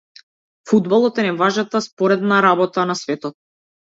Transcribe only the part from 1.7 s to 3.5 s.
споредна работа на светот.